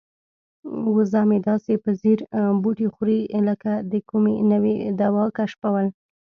وزه 0.95 1.21
مې 1.29 1.37
داسې 1.49 1.73
په 1.83 1.89
ځیر 2.01 2.19
بوټي 2.61 2.87
خوري 2.93 3.19
لکه 3.47 3.71
د 3.91 3.93
کومې 4.09 4.35
نوې 4.51 4.75
دوا 5.01 5.25
کشفول. 5.37 5.85